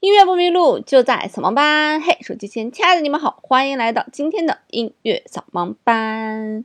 [0.00, 2.00] 音乐不迷路，就在扫盲班。
[2.00, 6.64] 嘿，手机前亲爱的你们好，欢迎来到今天的音乐扫盲班。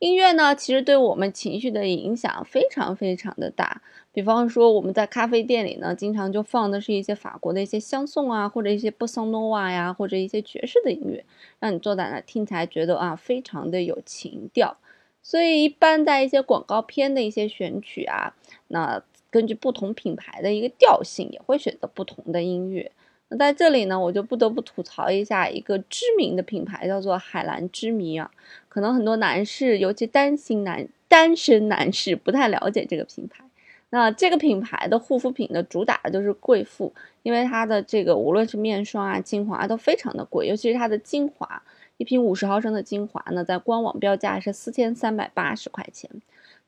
[0.00, 3.82] 音乐呢，其实对我们情绪的影响非常非常的大。
[4.10, 11.24] 比方说，我们在咖啡店里呢，经常就放的是一些法国的一些香颂啊，或者一些波桑诺瓦呀，或者一些爵士的音乐，
[11.60, 14.76] 让你坐在那听起来觉得啊，非常的有情调。
[15.22, 18.34] 所以，一般在一些广告片的一些选曲啊，
[18.66, 19.04] 那。
[19.32, 22.92] 根据不同品牌的一个调性，也会选择不同的音乐。
[23.28, 28.30] 那在这里呢，我就不得不吐槽一下一个知名的品牌，叫做海蓝之谜啊。
[28.68, 33.42] 可能很多男士，尤其单身男、单身男士不太了解这个品牌。
[33.88, 41.62] 那这个品牌的护肤品的主打的就是贵妇，因为它的这个无论是面霜啊、精华都非常的贵，尤其是它的精华，
[41.96, 46.10] 一瓶五十毫升的精华呢，在官网标价是四千三百八十块钱。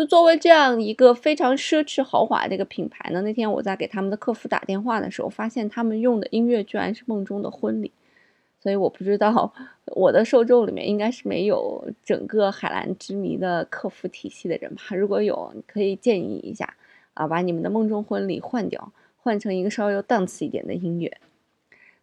[0.00, 7.88] 就作为这样一个非常奢侈豪华的一个品牌呢，那天我在给他们的客服打电话的时候，发现他们用的音乐居然是《梦中的婚礼》，
[8.62, 9.52] 所以我不知道
[9.88, 14.96] 我的受众里面应该是没有整个海蓝之谜的客服体系的人吧？
[14.96, 16.78] 如果有，你可以建议一下
[17.12, 21.18] 啊，把你们的《梦中婚礼》换掉，换成一个稍微有档次一点的音乐。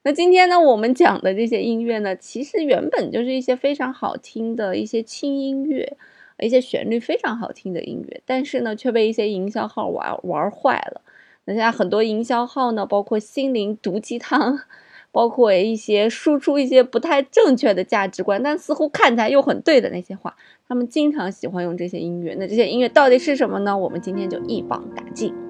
[0.04, 5.98] 那今天呢，我们讲的这些音乐呢，其实原本就是一些非常好听的一些轻音乐。
[6.46, 11.02] 一些旋律非常好听的音乐，但是呢，却被一些营销号玩玩坏了。
[11.46, 14.60] 那现在很多营销号呢，包括心灵毒鸡汤，
[15.12, 20.36] 包括一些输出一些不太正确的价值观，但似乎看起来又很对的那些话，
[20.68, 22.36] 他们经常喜欢用这些音乐。
[22.38, 23.78] 那这些音乐到底是什么呢？
[23.78, 25.47] 我们今天就一网打尽。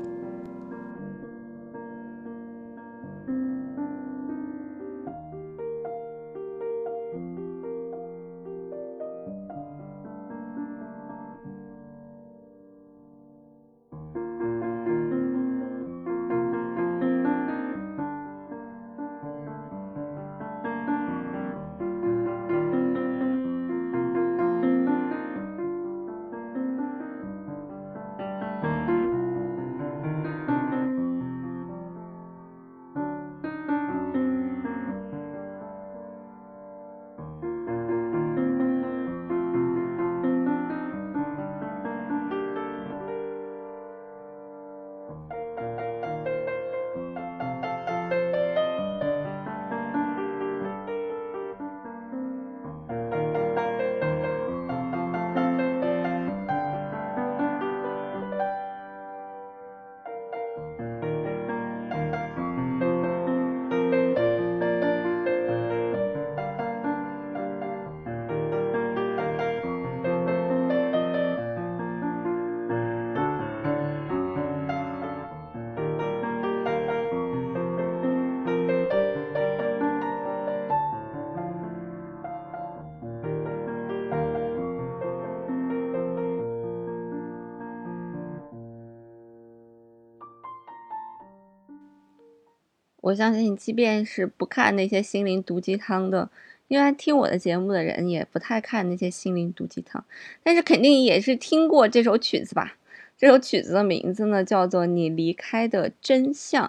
[93.02, 96.30] 我相信，即便是不看那些心灵毒鸡汤的，
[96.68, 100.04] 因为听我的节目的人也不太看那些心灵毒鸡汤，
[100.44, 102.78] 但是肯定也是听过这首曲子吧？
[103.18, 106.68] 这首曲子的名字呢，叫做《你离开的真相》。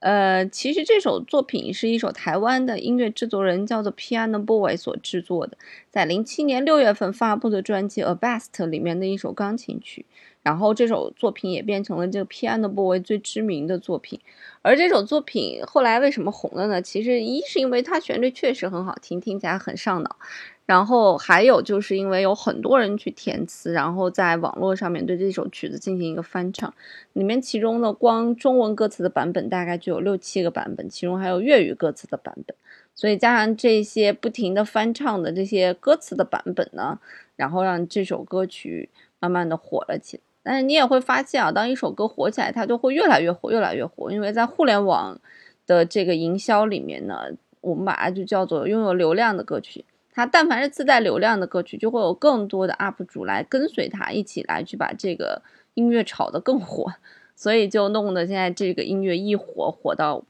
[0.00, 5.58] 呃，其实这首作品是一首台湾的音乐制作人叫做 Piano Boy 所制作的，
[5.90, 10.06] 在零七年六月份发布的专辑《A Best》里面的一首钢琴曲。
[10.44, 14.20] 然后这首作品也变成了这个 Piano Boy 最知名的作品。
[14.62, 16.80] 而这首作品后来为什么红了呢？
[16.80, 20.16] 其实一是因为它旋律确实很好听，听起来很上脑。
[20.68, 26.70] 然后还有就是因为有很多人去填词，然后在网络上面对这首曲子进行一个翻唱，
[27.14, 32.54] 里面其中呢光中文歌词的版本大概就有六七个版本，其中还有粤语歌词的版本，
[32.94, 36.98] 所以加上这些不停的翻唱的这些歌词的版本呢，
[37.36, 38.90] 然后让这首歌曲
[39.20, 40.22] 慢慢的火了起来。
[40.42, 45.18] 但是你也会发现啊，当一首歌火起来，它就会越来越火，越来越火，因为在互联网
[45.66, 47.30] 的这个营销里面呢，
[47.62, 49.86] 我们把它就叫做拥有流量的歌曲。
[50.18, 55.40] 它但凡是自带流量的歌曲，就会有更多的 UP 主来跟随它一起来去把这个
[55.74, 56.92] 音乐炒得更火，
[57.36, 60.24] 所以就弄得现在这个音乐一火火到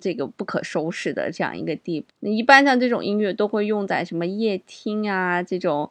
[0.00, 2.06] 这个不可收拾的这样一个地步。
[2.20, 5.90] 那一般像这种音乐都会用在什么夜听啊这种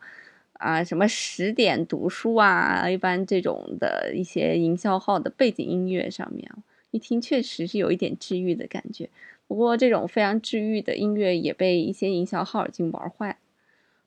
[0.54, 6.50] 啊什么十点读书啊，一般这种的一些营销号的背景音乐上面，
[6.92, 9.10] 一听确实是有一点治愈的感觉。
[9.48, 13.38] 不过，这种非常治愈的音乐也被一些营销号已经玩坏，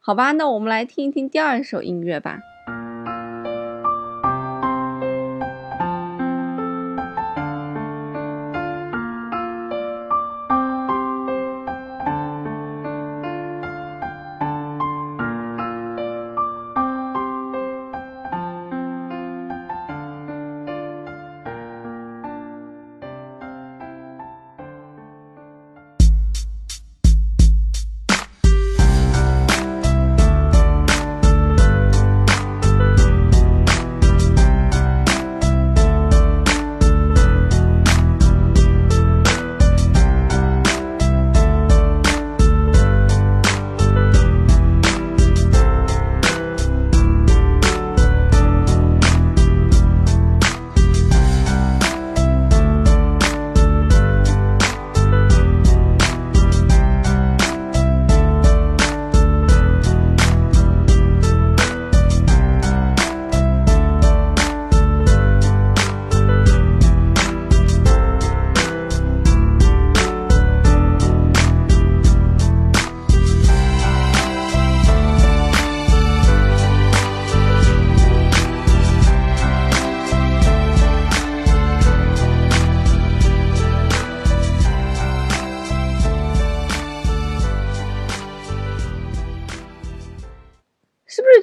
[0.01, 0.33] 好吧？
[0.33, 2.41] 那我们来听一听第二首音乐吧。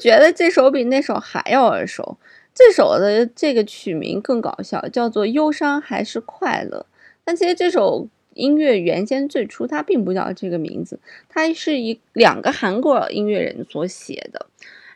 [0.06, 2.20] 觉得这首比那首还要耳熟。
[2.54, 6.86] 这首的这个曲名更搞笑，叫做《忧伤还是快乐》。
[7.24, 14.46] 但其实这首音乐原先最初它并不叫这个名字，它是一两个韩国音乐人所写的。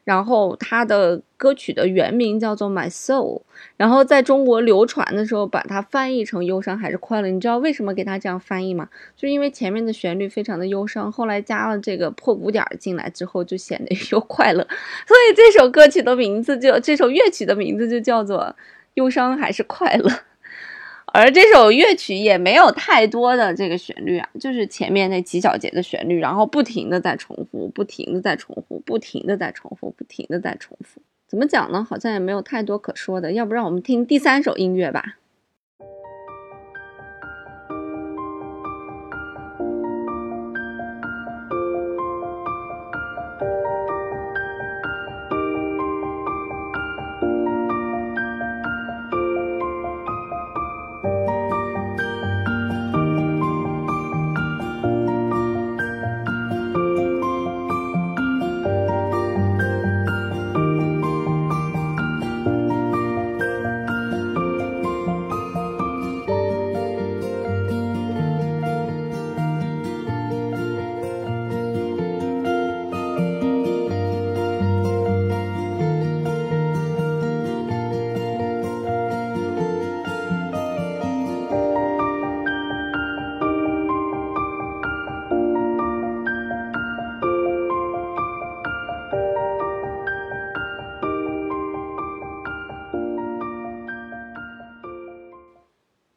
[0.09, 3.37] 然后他的歌曲的原名叫做《My Soul》，
[3.77, 7.27] 然后在中国流传的时候，把它翻译成忧伤还是快乐？
[7.27, 8.89] 你知道为什么给他这样翻译吗？
[9.15, 14.67] 就因为前面的旋律非常的忧伤，后来加了这个破鼓点进来之后，就显得又快乐。
[15.05, 18.39] 所以这首歌曲的名字就这首乐曲的名字就叫做
[18.95, 20.09] 《忧伤还是快乐》。
[21.13, 31.01] 而这首乐曲也没有太多的这个旋律啊，就是前面那几小节的旋律，然后不停的在重复，不停的在重复，不停的在重复，不停的在重复。
[31.27, 31.85] 怎么讲呢？
[31.87, 33.31] 好像也没有太多可说的。
[33.33, 35.17] 要不让我们听第三首音乐吧。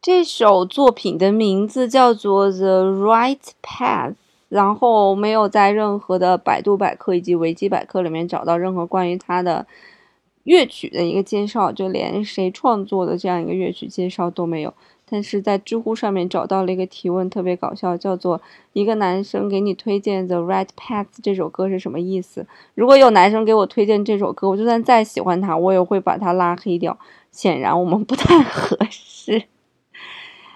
[0.03, 4.09] 这首作品的名字叫做《The Right Path》，
[4.49, 9.65] 然后没有在任何的百度百科以及维基百科里面找到任何关于它的
[10.43, 14.73] 乐曲的一个介绍，就连谁创作的这样一个乐曲介绍都没有。
[15.09, 18.41] 但是在知乎上面找到了一个提问，特别搞笑，叫做
[18.73, 22.45] “一个男生给你推荐《The Right Path》这首歌是什么意思？”
[22.75, 26.99] 如果有男生给我推荐这首歌，我就算再喜欢他，我也会把他拉黑掉。
[27.31, 29.43] 显然我们不太合适。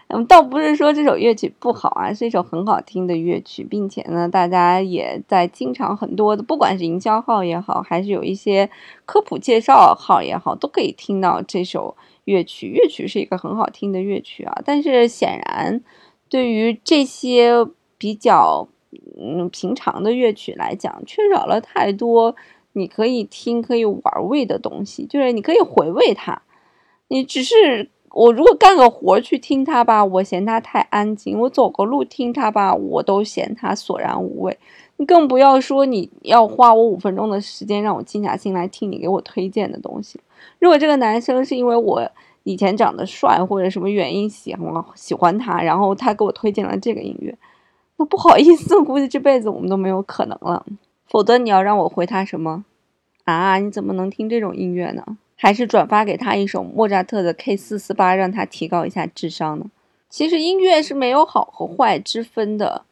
[0.09, 8.69] 嗯，倒不是说这首乐曲不好啊，是一首很好听的乐曲，并且呢，大家也在经常很多的，不管是营销号也好，还是有一些
[9.05, 12.67] 科普介绍号也好，都可以听到这首乐曲。
[12.67, 15.83] 乐曲是一个很好听的乐曲啊，但是显然，
[16.29, 17.51] 对于这些
[17.97, 18.69] 比较
[19.19, 22.33] 嗯平常的乐曲来讲，缺少了太多
[22.71, 26.43] 你可以听、可以玩味的东西，就是你可以回味它，
[27.09, 27.89] 你只是。
[28.11, 34.57] 我如果干个活去听它吧，我嫌它太安静；我走个路听它吧，我都嫌它索然无味。
[34.97, 40.19] 你更不要说你要花我五分钟的时间让我静下心来听你给我推荐的东西。
[40.57, 42.09] 如果这个男生是因为我
[42.43, 47.37] 以前长得帅或者什么原因喜欢喜欢他，然后他给我推荐了这个音乐，
[47.97, 50.65] 那不好意思，估计这辈子我们都没有可能了。
[51.05, 52.65] 否则你要让我回他什么
[53.25, 53.59] 啊？
[53.59, 55.05] 你怎么能听这种音乐呢？
[55.37, 59.67] 还是转发给他一首莫扎特的 K 四四八，让他提高一下智商呢？
[60.09, 62.83] 其实音乐是没有好和坏之分的，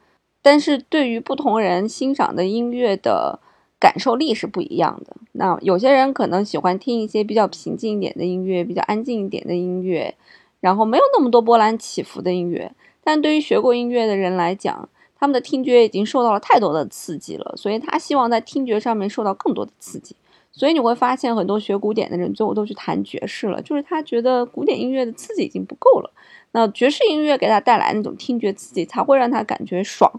[0.42, 3.40] 但是对于不同人欣赏的音乐的
[3.80, 5.16] 感受力是不一样的。
[5.32, 10.14] 那有些人可能喜欢听一些比较平静一点的音乐，比较安静一点的音乐，
[10.60, 12.72] 然后没有那么多波澜起伏的音乐。
[13.04, 14.88] 但对于学过音乐的人来讲，
[15.18, 20.16] 他们的听觉已经受到了太多的刺激了，所以他希望在听觉上面受到更多的刺激。
[20.56, 26.10] 所以你会发现，很多学古典的人最后都去弹爵士了，就是他觉得古典音乐的刺激已经不够了，
[26.54, 30.10] 那爵士音乐给他带来那种听觉刺激才会让他感觉爽，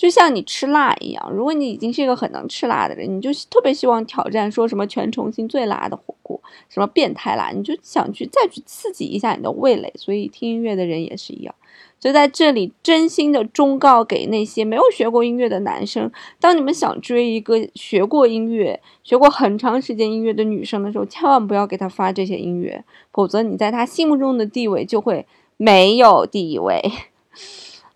[0.00, 6.40] 就像你吃辣一样，如果你已经是一个很能吃辣的人，你就特别希望挑战说什么全重庆最辣的火锅，
[6.70, 9.92] 什么变态辣，你就想去再去刺激一下你的味蕾。
[9.96, 11.54] 所以听音乐的人也是一样。
[12.00, 25.26] 就在这里，真心的忠告给那些没有学过音乐的男生：当你们想追一个学过音乐、学过很长时间音乐的女生的时候，千万不要给她发这些音乐，否则你在她心目中的地位就会
[25.58, 26.82] 没有地位。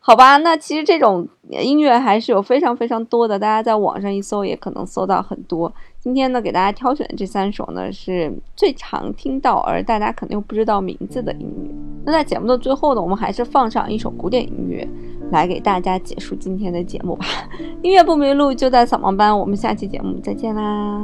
[0.07, 5.73] 好吧，那其实这种音乐还是有非常非常多的，大家在网上一搜也可能搜到很多。
[5.99, 11.71] 今天呢，给大家挑选的这三首呢，是最常听到而大家可能又不知道名字的音乐。
[12.05, 14.87] 那在节目的最后呢，我们还是放上一首古典音乐，
[15.31, 17.25] 来给大家结束今天的节目吧。
[17.81, 19.39] 音乐不迷路，就在扫盲班。
[19.39, 21.01] 我们下期节目再见啦！